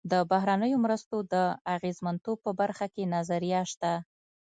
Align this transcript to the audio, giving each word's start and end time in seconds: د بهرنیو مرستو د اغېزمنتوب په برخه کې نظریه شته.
د 0.11 0.13
بهرنیو 0.31 0.81
مرستو 0.85 1.17
د 1.33 1.35
اغېزمنتوب 1.75 2.37
په 2.45 2.51
برخه 2.59 2.85
کې 2.93 3.03
نظریه 3.15 3.61
شته. 3.71 3.93